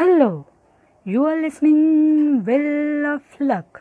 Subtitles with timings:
[0.00, 0.42] Hello
[1.06, 3.78] you are listening well of luck.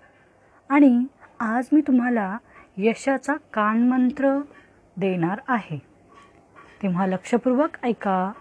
[0.70, 1.06] आणि
[1.40, 2.38] आज मी तुम्हाला
[2.78, 4.40] यशाचा कानमंत्र
[4.98, 5.78] देणार आहे.
[6.84, 8.32] तेव्हा लक्षपूर्वक ऐका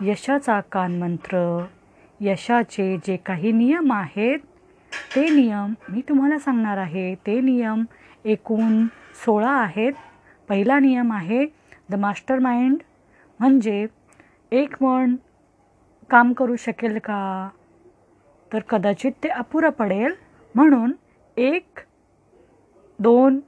[0.00, 1.64] यशाचा कानमंत्र
[2.20, 4.38] यशाचे जे काही नियम आहेत
[5.16, 7.14] ते नियम मी तुम्हाला सांगणार आहे.
[7.14, 7.84] ते नियम
[8.24, 8.86] एकूण
[9.24, 9.92] सोळा आहेत.
[10.48, 11.46] पहिला नियम आहे
[11.90, 12.76] द मास्टर माइंड
[13.38, 13.86] म्हणजे
[14.52, 15.16] एक मन
[16.10, 17.48] काम करू शकेल का?
[18.50, 20.12] तर कदाचित ते अपुरं पडेल.
[20.54, 20.92] म्हणून
[21.36, 21.80] एक
[22.98, 23.38] दोन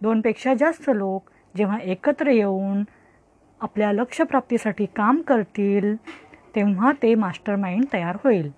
[0.00, 2.82] दोनपेक्षा जास्त लोक जेव्हा एकत्र येऊन
[3.60, 5.94] आपल्या लक्षप्राप्तीसाठी काम करतील
[6.54, 8.50] तेव्हा ते मास्टर माइंड तयार होईल.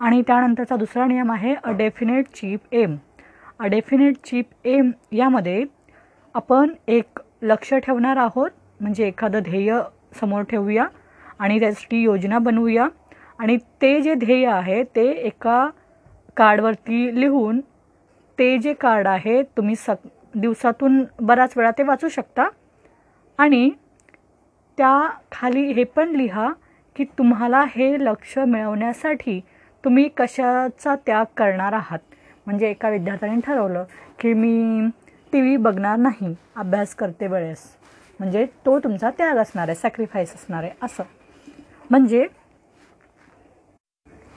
[0.00, 2.96] आणि त्यानंतरचा दुसरा नियम आहे a definite chief aim
[3.60, 5.64] a definite chief aim यामध्ये
[6.34, 8.50] आपण एक लक्ष ठेवणार आहोत.
[8.80, 9.78] म्हणजे एखादं ध्येय
[10.20, 10.86] समोर ठेवूया.
[11.38, 12.88] आणि त्यासाठी योजना बनवूया.
[13.38, 15.68] आणि ते जे ध्येय आहे ते एका
[16.36, 17.60] कार्डवरती लिहून
[18.38, 22.48] ते जे कार्ड आहे तुम्ही सक दिवसातून बराच वेळा ते वाचू शकता.
[23.38, 23.70] आणि
[24.78, 26.48] त्या खाली हे पण लिहा
[26.96, 29.40] की तुम्हाला हे लक्ष मिळवण्यासाठी
[29.84, 31.98] तुम्ही कशाचा त्याग करणार आहात.
[32.46, 33.84] म्हणजे एका विद्यार्थ्याने ठरवलं
[34.20, 34.88] की मी
[35.32, 37.64] टी व्ही बघणार नाही अभ्यास करते वेळेस.
[38.20, 41.02] म्हणजे तो तुमचा त्याग असणार आहे सॅक्रिफाईस असणार आहे असं.
[41.90, 42.26] म्हणजे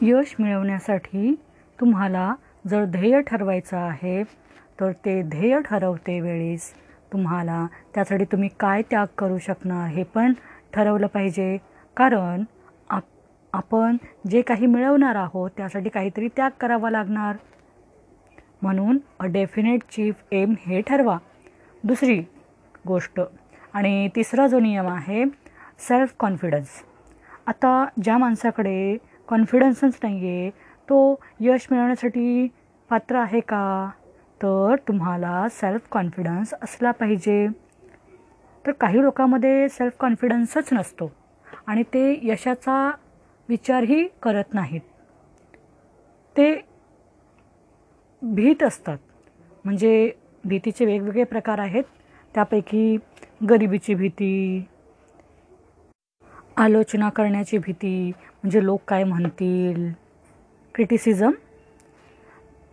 [0.02, 1.34] यश मिळवण्यासाठी
[1.80, 2.34] तुम्हाला
[2.70, 4.22] जर ध्येय ठरवायचं आहे
[4.80, 6.72] तर ते ध्येय ठरवते वेळेस
[7.14, 10.34] तुम्हाला त्यासाठी तुम्ही काय त्याग करू शकणार हे पण
[10.74, 11.58] ठरवलं पाहिजे.
[11.98, 12.44] कारण
[12.90, 13.04] आप
[13.54, 13.98] आपण
[14.30, 17.36] जे काही मिळवणार आहोत त्यासाठी काहीतरी त्याग करावा लागणार.
[18.62, 21.18] म्हणून अ डेफिनेट चीफ एम हे ठरवा.
[21.84, 22.20] दुसरी
[22.88, 23.20] गोष्ट
[23.74, 25.24] आणि तिसरा जो नियम आहे
[25.88, 26.82] सेल्फ कॉन्फिडन्स
[27.52, 30.50] आता ज्या माणसाकडे कॉन्फिडन्सच नाही आहे
[30.90, 32.48] तो यश मिळवण्यासाठी
[32.90, 33.90] पात्र आहे का?
[34.44, 37.48] तर तुम्हाला सेल्फ कॉन्फिडन्स असला पाहिजे.
[38.68, 41.12] तर काही लोकांमध्ये सेल्फ कॉन्फिडन्सच नसतो
[41.68, 42.92] आणि ते यशाचा
[43.50, 44.82] विचारही करत नाहीत.
[46.38, 46.66] ते
[48.22, 48.98] भीत असतात.
[49.66, 50.12] म्हणजे
[50.44, 51.84] भीतीचे वेगवेगळे प्रकार आहेत.
[52.34, 52.98] त्यापैकी
[53.50, 54.66] गरिबीची भीती
[56.64, 59.92] आलोचना करण्याची भीती म्हणजे लोक काय म्हणतील?
[60.76, 61.32] क्रिटिसिझम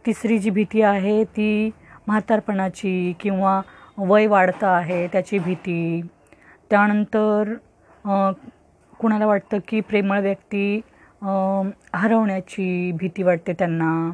[0.04, 1.70] तिसरी जी भीती आहे ती
[2.06, 3.60] म्हातारपणाची किंवा
[3.98, 6.00] वय वाढतं आहे त्याची भीती.
[6.70, 7.52] त्यानंतर
[9.00, 10.80] कुणाला वाटतं की प्रेमळ व्यक्ती
[11.94, 14.10] हरवण्याची भीती वाटते त्यांना.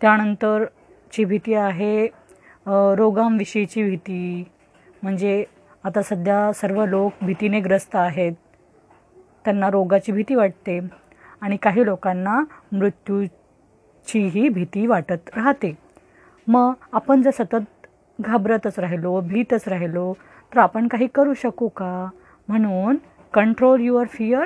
[0.00, 2.06] त्यानंतरची भीती आहे
[2.96, 4.44] रोगांविषयीची भीती
[5.02, 5.44] म्हणजे
[5.84, 8.32] आता सध्या सर्व लोक भीतीने ग्रस्त आहेत.
[9.44, 10.78] त्यांना रोगाची भीती वाटते
[11.40, 12.40] आणि काही लोकांना
[12.72, 15.72] मृत्यूचीही भीती वाटत राहते.
[16.46, 17.86] मग आपण जर सतत
[18.20, 20.12] घाबरतच राहिलो भीतच राहिलो
[20.54, 22.08] तर आपण काही करू शकू का?
[22.48, 22.96] म्हणून
[23.34, 24.44] control your fear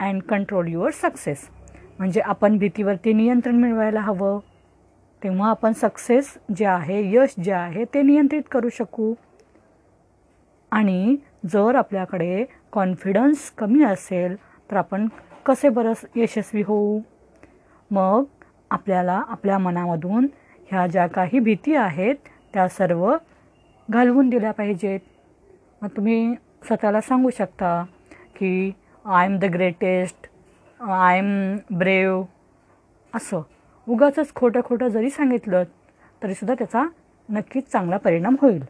[0.00, 1.48] and control your success
[1.98, 4.38] म्हणजे आपण भीतीवरती नियंत्रण मिळवायला हवं.
[5.22, 9.14] तेव्हा आपण सक्सेस जे आहे यश जे आहे ते नियंत्रित करू शकू.
[10.70, 11.16] आणि
[11.46, 14.36] जर आपल्याकडे कॉन्फिडन्स कमी असेल
[14.70, 15.08] तर आपण
[15.46, 17.00] कसे बरं यशस्वी होऊ?
[17.90, 18.24] मग
[18.70, 20.26] आपल्याला आपल्या मनामधून
[20.70, 22.14] ह्या ज्या काही भीती आहेत
[22.54, 23.16] त्या सर्व
[23.90, 25.00] घालवून दिल्या पाहिजेत.
[25.82, 26.34] मग तुम्ही
[26.66, 27.84] स्वतःला सांगू शकता
[28.36, 28.72] की
[29.04, 30.28] I am the greatest
[30.80, 32.22] I am brave
[33.14, 33.40] असं.
[33.88, 35.62] उगाचंच खोटं खोटं जरी सांगितलं
[36.22, 36.86] तरीसुद्धा त्याचा
[37.28, 38.64] नक्कीच चांगला परिणाम होईल.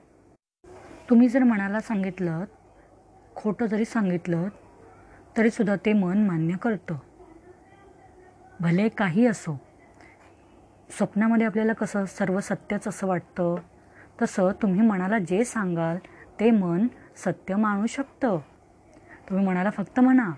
[1.11, 2.45] तुम्ही जर मनाला सांगितलं
[3.37, 4.49] खोटं जरी सांगितलं
[5.37, 6.97] तरीसुद्धा ते मन मान्य करतं.
[8.61, 9.57] भले काही असो
[10.97, 13.55] स्वप्नामध्ये आपल्याला कसं सर्व सत्यच असं वाटतं
[14.23, 15.97] तसं तुम्ही मनाला जे सांगाल
[16.41, 16.87] ते मन
[17.25, 18.39] सत्य मानू शकतं.
[19.29, 20.31] तुम्ही मनाला फक्त म्हणा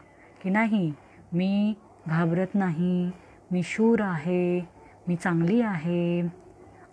[0.43, 0.93] की नाही
[1.33, 1.75] मी
[2.06, 3.11] घाबरत नाही
[3.50, 4.61] मी शूर आहे
[5.09, 6.21] मी चांगली आहे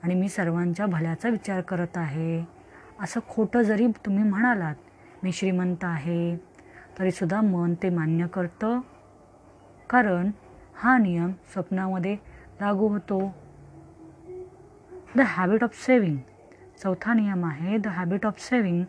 [0.03, 2.54] आणि मी सर्वांच्या भल्याचा विचार करत आहे.
[2.99, 4.75] असं खोटं जरी तुम्ही म्हणालात
[5.23, 6.35] मी श्रीमंत आहे
[6.99, 8.79] तरीसुद्धा मन ते मान्य करतं.
[9.89, 10.31] कारण
[10.75, 12.17] हा नियम स्वप्नामध्ये
[12.61, 13.19] लागू होतो.
[15.15, 16.17] द हॅबिट ऑफ सेविंग
[16.83, 18.83] चौथा नियम आहे द हॅबिट ऑफ सेविंग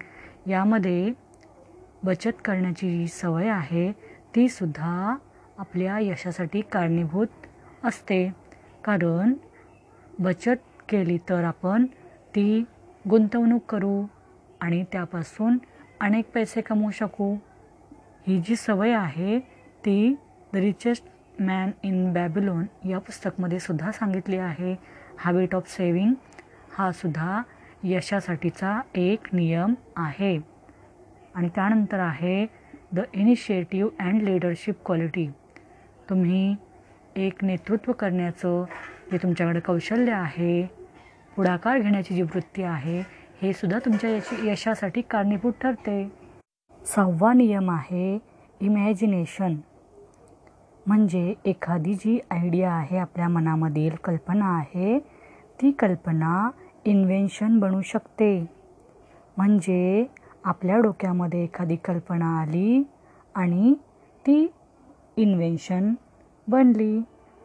[0.47, 1.13] यामध्ये
[2.05, 3.93] बचत करण्याची जी सवय आहे
[4.35, 5.17] तीसुद्धा
[5.59, 7.47] आपल्या यशासाठी कारणीभूत
[7.85, 8.29] असते.
[8.85, 9.35] कारण
[10.19, 11.87] बचत केली तर आपण
[12.35, 12.65] ती
[13.11, 14.07] गुंतवणूक करू
[14.61, 15.59] आणि त्यापासून
[16.01, 17.35] अनेक पैसे कमवू शकू.
[18.27, 19.39] ही जी सवय आहे
[19.85, 20.15] ती
[20.53, 21.05] the richest
[21.41, 24.75] man in Babylon या पुस्तकमध्ये सुद्धा सांगितली आहे.
[25.19, 26.15] हॅबिट ऑफ सेविंग
[26.79, 27.43] हा सुद्धा
[27.83, 30.39] यशासाठीचा एक नियम आहे.
[31.35, 32.47] आणि त्यानंतर आहे
[32.93, 35.31] the initiative and leadership quality
[36.11, 36.57] तुम्ही
[37.17, 38.65] एक नेतृत्व करण्याचं
[39.13, 40.86] जे तुमच्याकडे कौशल्य आहे
[41.37, 43.01] पुढाकार घेण्याची जी वृत्ती आहे
[43.43, 46.03] हे सुद्धा तुमच्या याची यशासाठी कारणीभूत ठरते.
[46.81, 48.19] सहावा नियम आहे
[48.61, 49.57] इमॅजिनेशन
[50.87, 54.99] म्हणजे एखादी जी आयडिया आहे आपल्या मनामधील कल्पना आहे
[55.63, 56.49] ती कल्पना
[56.85, 58.39] इन्व्हेन्शन बनू शकते.
[59.37, 60.07] म्हणजे
[60.45, 62.83] आपल्या डोक्यामध्ये एखादी कल्पना आली
[63.35, 63.75] आणि
[64.25, 64.47] ती
[65.17, 65.93] इन्व्हेन्शन
[66.49, 66.99] बनली.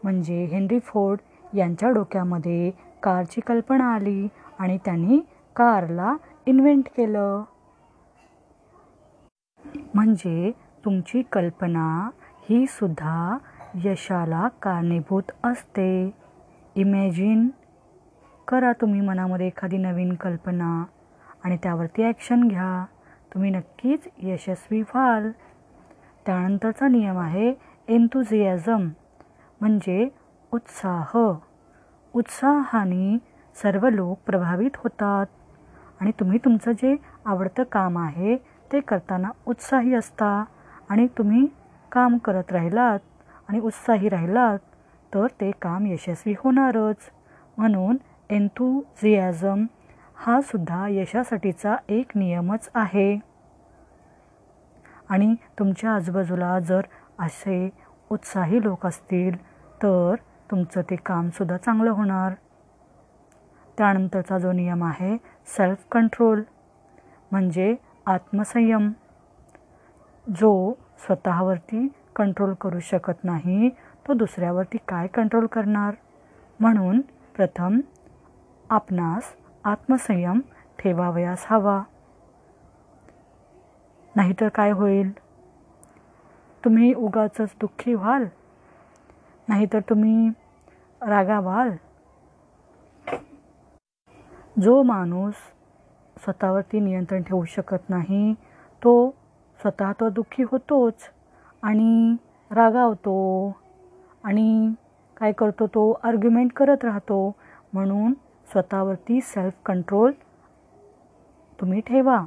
[0.04, 1.20] म्हणजे हेनरी फोर्ड
[1.58, 2.72] यांच्या डोक्यामध्ये
[3.04, 4.28] कारची कल्पना आली
[4.60, 5.20] आणि त्यांनी
[5.56, 6.16] कारला
[6.46, 7.44] इन्व्हेंट केलं.
[9.96, 10.52] म्हणजे
[10.86, 12.10] तुमची कल्पना
[12.50, 13.38] ही सुद्धा
[13.84, 16.12] यशाला कारणीभूत असते.
[16.76, 17.48] इमॅजिन
[18.48, 20.84] करा तुम्ही मनामध्ये एखादी नवीन कल्पना
[21.44, 22.86] आणि त्यावरती ॲक्शन घ्या.
[23.34, 25.30] तुम्ही नक्कीच यशस्वी व्हाल.
[26.26, 27.54] त्यानंतरचा नियम आहे
[27.88, 28.88] एन्थुझियाझम
[29.62, 30.08] म्हणजे
[30.52, 31.18] उत्साह.
[32.16, 33.18] उत्साहाने
[33.64, 35.26] सर्व लोक प्रभावित होतात.
[36.02, 38.36] आणि तुम्ही तुमचं जे आवडतं काम आहे
[38.72, 40.44] ते करताना उत्साही असता.
[40.90, 41.48] आणि तुम्ही
[41.92, 43.00] काम करत राहिलात
[43.50, 44.60] आणि उत्साही राहिलात
[45.14, 46.98] तर ते काम यशस्वी होणारच.
[47.58, 47.98] म्हणून
[48.30, 49.66] एन्थुझियाझम
[50.16, 53.20] हा सुद्धा यशासाठीचा एक नियमच आहे.
[55.10, 56.82] आणि तुमच्या आजूबाजूला जर
[57.20, 57.70] असे
[58.10, 59.38] उत्साही लोक असतील
[59.84, 60.16] तर
[60.52, 62.34] तुमचं ते कामसुद्धा चांगलं होणार.
[63.78, 66.44] त्यानंतरचा जो नियम आहे सेल्फ कंट्रोल
[67.32, 67.76] म्हणजे
[68.06, 68.92] आत्मसंयम.
[70.40, 70.74] जो
[71.06, 73.70] स्वतःवरती कंट्रोल करू शकत नाही
[74.08, 75.94] तो दुसऱ्यावरती काय कंट्रोल करणार?
[76.60, 77.02] म्हणून
[77.36, 77.80] प्रथम
[78.70, 79.24] आपणास
[79.64, 80.40] आत्मसंयम
[80.80, 81.84] ठेवावयास हवा.
[84.16, 85.12] नाहीतर काय होईल?
[86.66, 88.26] तुम्ही उगाचच दुःखी व्हाल?
[89.48, 90.30] नाहीतर तुम्ही
[91.02, 91.70] रागावाल
[94.62, 95.34] जो माणूस
[96.24, 98.34] स्वतःवरती नियंत्रण ठेवू शकत नाही
[98.82, 98.94] तो
[99.60, 100.94] स्वतः तो दुःखी होतोच
[101.64, 102.16] आणि
[102.52, 103.16] रागावतो
[104.24, 104.74] आणि
[105.18, 107.36] काय करतो तो आर्ग्युमेंट करत राहतो.
[107.74, 108.14] म्हणून
[108.52, 110.12] स्वतःवरती सेल्फ कंट्रोल
[111.62, 112.20] तुम्ही ठेवा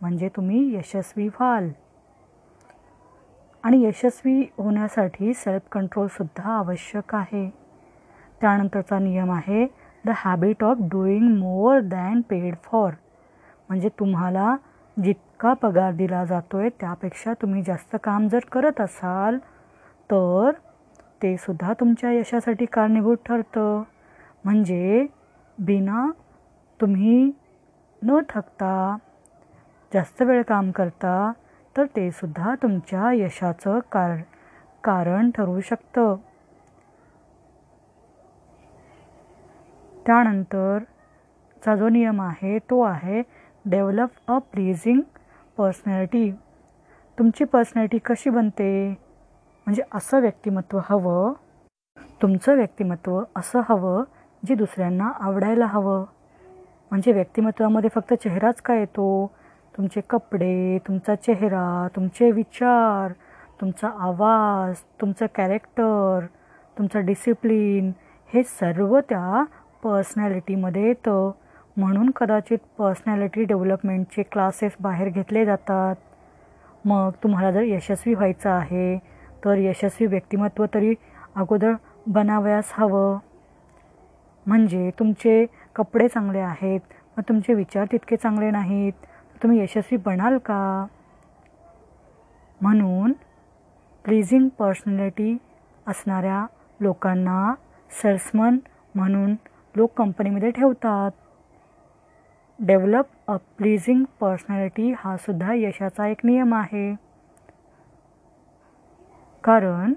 [0.00, 1.68] म्हणजे तुम्ही यशस्वी व्हाल.
[3.62, 7.61] आणि यशस्वी होण्यासाठी सेल्फ कंट्रोलसुद्धा आवश्यक आहे.
[8.42, 9.66] त्यानंतरचा नियम आहे
[10.04, 12.90] the habit of doing more than paid for
[13.68, 14.54] म्हणजे तुम्हाला
[14.96, 19.38] जितका पगार दिला जातो आहे त्यापेक्षा तुम्ही जास्त काम जर करत असाल
[20.10, 20.50] तर
[21.22, 23.82] ते सुद्धा तुमच्या यशासाठी कारणीभूत ठरतं.
[24.44, 25.06] म्हणजे
[25.58, 26.10] बिना
[26.80, 27.30] तुम्ही
[28.02, 28.96] न थकता
[29.92, 31.32] जास्त वेळ काम करता
[31.76, 34.16] तर ते सुद्धा तुमच्या यशाचं कार
[34.84, 36.16] कारण ठरवू शकतं.
[40.06, 43.22] त्यानंतरचा जो नियम आहे तो आहे
[43.64, 45.00] डेव्हलप अ प्लेझिंग
[45.58, 46.30] पर्सनॅलिटी
[47.18, 48.88] तुमची पर्सनॅलिटी कशी बनते?
[49.66, 51.32] म्हणजे असं व्यक्तिमत्व हवं
[52.22, 54.02] तुमचं व्यक्तिमत्व असं हवं
[54.42, 56.04] जे दुसऱ्यांना आवडायला हवं.
[56.90, 59.26] म्हणजे व्यक्तिमत्वामध्ये फक्त चेहराच का येतो?
[59.74, 63.12] तुमचे कपडे तुमचा चेहरा तुमचे विचार
[63.60, 66.26] तुमचा आवाज तुमचं कॅरेक्टर
[66.76, 67.90] तुमचं डिसिप्लिन
[68.30, 69.42] हे सर्व त्या
[69.82, 71.30] पर्सनॅलिटीमध्ये येतं.
[71.76, 75.94] म्हणून कदाचित पर्सनॅलिटी डेव्हलपमेंटचे क्लासेस बाहेर घेतले जातात.
[76.84, 78.98] मग तुम्हाला जर यशस्वी व्हायचं आहे
[79.44, 80.94] तर यशस्वी व्यक्तिमत्व तरी
[81.36, 81.72] अगोदर
[82.06, 83.18] बनावयास हवं.
[84.46, 85.46] म्हणजे तुमचे
[85.76, 86.80] कपडे चांगले आहेत
[87.16, 88.92] मग तुमचे विचार तितके चांगले नाहीत
[89.42, 90.86] तुम्ही यशस्वी बनाल का?
[92.60, 93.12] म्हणून
[94.04, 95.36] प्लीजिंग पर्सनॅलिटी
[95.86, 96.46] असणाऱ्या
[96.80, 97.54] लोकांना
[97.90, 98.58] सेल्समन
[98.94, 99.34] म्हणून
[99.74, 101.10] लोक कंपनीमध्ये ठेवतात.
[102.58, 106.94] डेव्हलप अ प्लीजिंग पर्सनॅलिटी हा सुद्धा यशाचा एक नियम आहे.
[109.44, 109.92] कारण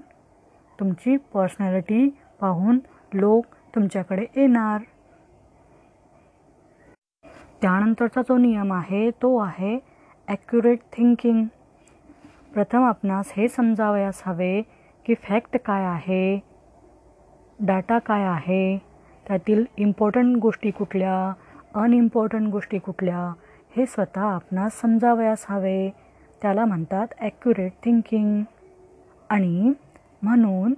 [0.78, 2.08] तुमची पर्सनॅलिटी
[2.40, 2.78] पाहून
[3.14, 4.82] लोक तुमच्याकडे येणार.
[7.62, 9.78] त्यानंतरचा जो नियम आहे तो आहे
[10.28, 11.44] ॲक्युरेट थिंकिंग
[12.54, 14.60] प्रथम आपणास हे समजावयास हवे
[15.06, 16.38] की फॅक्ट काय आहे
[17.58, 18.78] डाटा काय आहे.
[19.26, 21.32] त्यातील इम्पॉर्टंट गोष्टी कुठल्या
[21.80, 23.32] अनइम्पॉर्टंट गोष्टी कुठल्या
[23.76, 25.90] हे स्वतः आपणास समजावयास हवे.
[26.42, 28.42] त्याला म्हणतात ॲक्युरेट थिंकिंग
[29.30, 29.72] आणि
[30.22, 30.74] म्हणून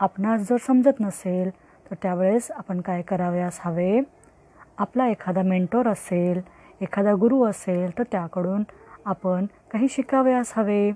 [0.00, 1.50] आपणास जर समजत नसेल
[1.90, 4.00] तर त्यावेळेस आपण काय करावयास हवे?
[4.78, 6.40] आपला एखादा मेंटोर असेल
[6.80, 8.62] एखादा गुरु असेल तर त्याकडून
[9.06, 10.90] आपण काही शिकावयास हवे.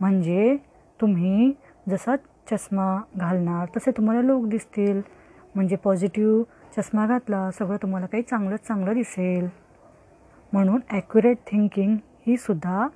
[0.00, 0.56] म्हणजे
[1.00, 1.52] तुम्ही
[1.88, 2.16] जसा
[2.50, 5.00] चष्मा घालणार तसे तुम्हाला लोक दिसतील.
[5.54, 6.42] म्हणजे पॉझिटिव्ह
[6.76, 9.46] चष्मा घातला सगळं तुम्हाला काही चांगलंच चांगलं दिसेल.
[10.52, 11.96] म्हणून ॲक्युरेट थिंकिंग
[12.26, 12.86] ही सुद्धा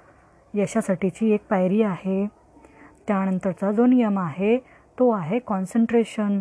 [0.55, 2.27] यशासाठीची एक पायरी आहे.
[3.09, 4.57] त्यानंतरचा जो नियम आहे
[4.99, 6.41] तो आहे कॉन्सन्ट्रेशन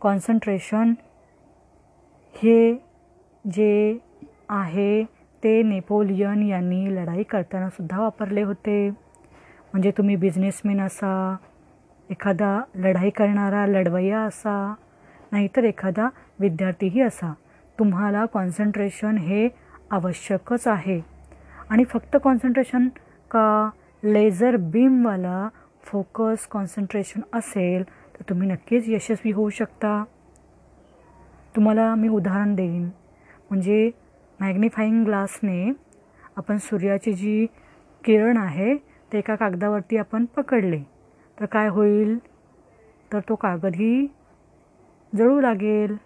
[0.00, 0.92] कॉन्सन्ट्रेशन
[2.34, 2.74] हे
[3.44, 3.98] जे
[4.50, 5.02] आहे
[5.42, 8.88] ते नेपोलियन यांनी लढाई करतानासुद्धा वापरले होते.
[9.72, 11.36] म्हणजे तुम्ही बिझनेसमॅन असा
[12.10, 14.74] एखादा लढाई करणारा लढवय्या असा
[15.32, 16.08] नाहीतर एखादा
[16.40, 17.34] विद्यार्थीही असा.
[17.78, 19.48] तुम्हाला कॉन्सन्ट्रेशन हे
[19.90, 21.00] आवश्यकच आहे.
[21.70, 22.88] आणि फक्त कॉन्सन्ट्रेशन
[23.30, 23.70] का?
[24.04, 25.48] लेझर बीमवाला
[25.82, 30.04] फोकस कॉन्सन्ट्रेशन असेल तर तुम्ही नक्कीच यशस्वी होऊ शकता.
[31.56, 32.90] तुम्हाला मी उदाहरण देईन.
[33.50, 33.90] म्हणजे
[34.40, 35.72] मॅग्निफाईंग ग्लासने
[36.36, 37.46] आपण सूर्याची जी
[38.04, 40.82] किरण आहे ते एका कागदावरती आपण पकडले.
[41.40, 42.18] तर काय होईल?
[43.12, 44.06] तर तो कागदही
[45.16, 45.96] जळू लागेल.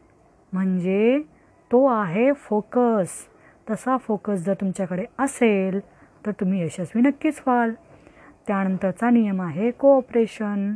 [0.53, 1.23] म्हणजे
[1.73, 3.09] तो आहे फोकस.
[3.71, 5.81] तसा फोकस जर तुमच्याकडे असेल
[6.27, 7.73] तर तुम्ही यशस्वी नक्कीच व्हाल.
[8.47, 10.75] त्यानंतरचा नियम आहे कोऑपरेशन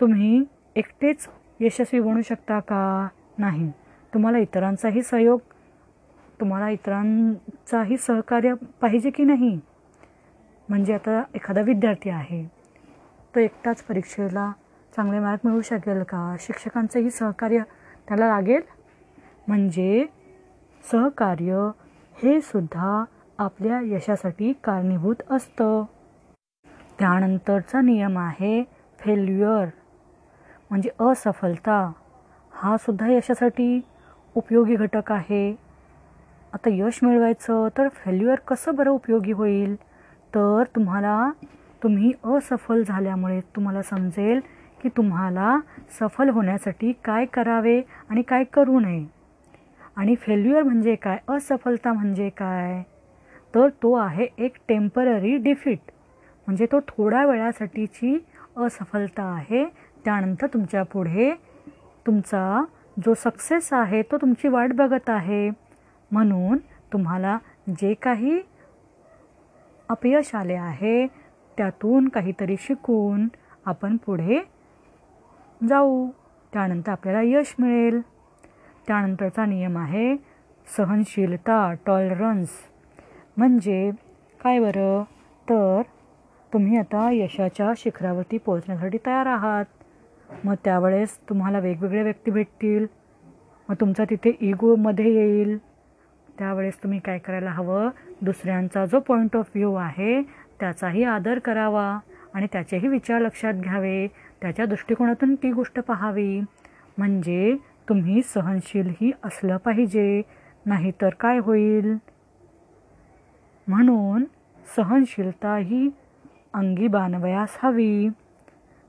[0.00, 0.44] तुम्ही
[0.76, 1.28] एकटेच
[1.60, 3.08] यशस्वी बनू शकता का?
[3.38, 3.70] नाही.
[4.14, 5.40] तुम्हाला इतरांचाही सहयोग
[6.40, 9.60] तुम्हाला इतरांचाही सहकार्य पाहिजे की नाही?
[10.68, 12.44] म्हणजे आता एखादा विद्यार्थी आहे
[13.34, 14.52] तो एकटाच परीक्षेला
[14.96, 16.36] चांगले मार्क मिळू शकेल का?
[16.40, 17.62] शिक्षकांचंही सहकार्य
[18.08, 18.60] त्याला लागेल?
[19.48, 20.06] म्हणजे
[20.92, 21.70] सहकार्य
[22.22, 23.04] हे सुद्धा
[23.38, 25.84] आपल्या यशासाठी कारणीभूत असतं.
[26.98, 28.62] त्यानंतरचा नियम आहे
[28.98, 29.66] फेल्युअर
[30.70, 31.92] म्हणजे असफलता.
[32.52, 33.80] हा सुद्धा यशासाठी
[34.34, 35.56] उपयोगी घटक आहे.
[36.52, 39.74] आता यश मिळवायचं तर फेल्युअर कसं बरं उपयोगी होईल?
[40.34, 41.30] तर तुम्हाला
[41.82, 44.40] तुम्ही असफल झाल्यामुळे तुम्हाला समजेल
[44.84, 45.58] की तुम्हाला
[46.00, 49.04] सफल होण्यासाठी काय करावे आणि काय करू नये.
[49.96, 51.18] आणि फेल्युअर म्हणजे काय?
[51.28, 52.82] असफलता म्हणजे काय?
[53.54, 55.90] तर तो आहे एक टेंपररी डिफीट
[56.46, 58.18] म्हणजे तो थोड्या वेळासाठीची
[58.56, 59.64] असफलता आहे.
[60.04, 61.32] त्यानंतर तुमच्यापुढे
[62.06, 62.64] तुमचा
[63.06, 65.50] जो सक्सेस आहे तो तुमची वाट बघत आहे.
[66.10, 66.58] म्हणून
[66.92, 67.38] तुम्हाला
[67.68, 68.40] जे काही
[69.88, 71.06] अपयश आले आहे
[71.56, 73.28] त्यातून काहीतरी शिकून
[73.66, 74.53] आपण पुढे
[75.66, 76.10] जाऊ.
[76.52, 78.00] त्यानंतर आपल्याला यश मिळेल.
[78.86, 80.16] त्यानंतरचा नियम आहे
[80.76, 82.48] सहनशीलता टॉलरन्स
[83.36, 83.90] म्हणजे
[84.44, 85.02] काय बरं?
[85.50, 85.82] तर
[86.52, 89.64] तुम्ही आता यशाच्या शिखरावरती पोहोचण्यासाठी तयार आहात.
[90.44, 92.86] मग त्यावेळेस तुम्हाला वेगवेगळ्या व्यक्ती भेटतील.
[93.68, 95.58] मग तुमचा तिथे इगोमध्ये येईल.
[96.38, 97.88] त्यावेळेस तुम्ही काय करायला हवं?
[98.22, 100.22] दुसऱ्यांचा जो पॉईंट ऑफ व्ह्यू आहे
[100.60, 101.98] त्याचाही आदर करावा
[102.34, 104.06] आणि त्याचेही विचार लक्षात घ्यावे.
[104.44, 106.40] त्याच्या दृष्टिकोनातून ती गोष्ट पाहावी.
[106.98, 107.56] म्हणजे
[107.88, 110.22] तुम्ही सहनशीलही असलं पाहिजे
[110.66, 111.96] नाहीतर काय होईल?
[113.68, 114.24] म्हणून
[114.76, 115.88] सहनशीलता ही
[116.54, 118.08] अंगी बाणवयास हवी.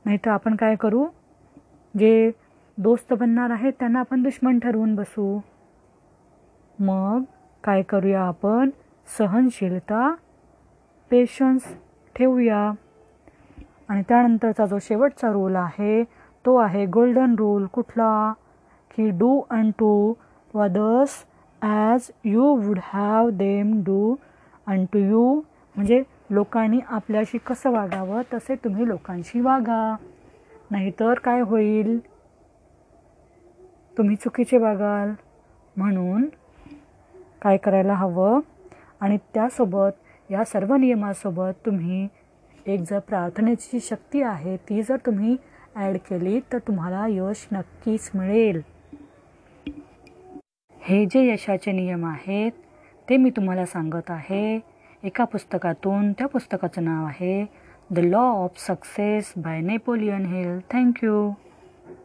[0.06, 1.08] नाहीतर आपण काय करू?
[2.00, 2.32] जे
[2.78, 5.40] दोस्त बनणार आहेत त्यांना आपण दुश्मन ठरवून बसू.
[6.80, 7.24] मग
[7.64, 8.70] काय करूया आपण?
[9.18, 10.16] सहनशीलता
[11.12, 11.78] पेशन्स
[12.16, 12.72] ठेवूया.
[13.90, 16.04] आणि त्यानंतरचा जो शेवटचा रूल आहे
[16.46, 18.34] तो आहे गोल्डन रूल कुठला?
[18.98, 19.42] की do
[19.80, 20.14] unto
[20.54, 21.26] others
[21.62, 24.16] as you would have them do
[24.94, 25.36] unto you
[25.76, 29.96] म्हणजे लोकांनी आपल्याशी कसं वागावं तसे तुम्ही लोकांशी वागा.
[30.72, 32.00] नाहीतर काय होईल?
[33.98, 35.14] तुम्ही चुकीचे वागाल.
[35.78, 36.26] म्हणून
[37.42, 38.40] काय करायला हवं?
[39.00, 42.08] आणि त्यासोबत या सर्व नियमासोबत तुम्ही
[42.66, 45.36] एक जर प्रार्थनेची शक्ती आहे ती जर तुम्ही
[45.76, 48.62] ॲड केली तर तुम्हाला यश नक्कीच मिळेल.
[50.82, 52.52] हे जे यशाचे नियम आहेत
[53.08, 54.60] ते मी तुम्हाला सांगत आहे.
[55.04, 57.46] एका पुस्तकातून त्या पुस्तकाचं नाव आहे
[57.90, 61.30] the law of success by Napoleon Hill thank you